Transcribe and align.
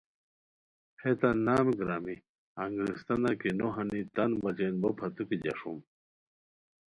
ہیتان 1.01 1.37
نام 1.47 1.67
گرامی 1.77 2.15
انگریستانہ 2.63 3.31
کی 3.39 3.49
نو 3.59 3.67
ہانی 3.75 4.01
تان 4.15 4.31
بچین 4.41 4.73
بو 4.81 4.89
پھتوکی 4.97 5.37
جاݰوم 5.43 5.77